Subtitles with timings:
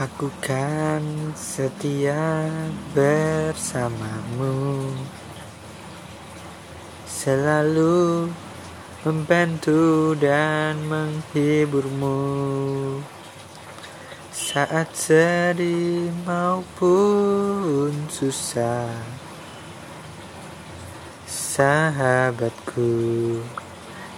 [0.00, 1.04] Aku kan
[1.36, 2.48] setia
[2.96, 4.88] bersamamu.
[7.04, 8.32] Selalu
[9.04, 12.24] membantu dan menghiburmu.
[14.32, 18.92] Saat sedih maupun susah
[21.28, 22.92] Sahabatku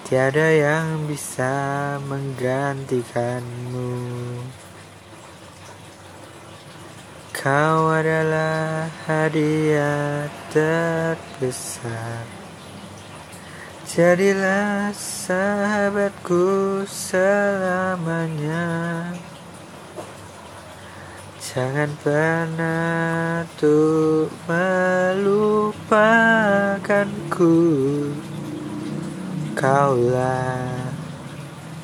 [0.07, 3.95] Tiada yang bisa menggantikanmu
[7.45, 12.25] Kau adalah hadiah terbesar.
[13.85, 16.41] Jadilah sahabatku
[16.89, 18.65] selamanya.
[21.37, 26.17] Jangan pernah tuh melupakanku.
[29.53, 30.97] Kaulah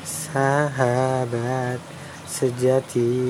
[0.01, 1.77] sahabat
[2.25, 3.21] sejatiku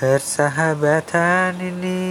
[0.00, 2.08] Persahabatan ini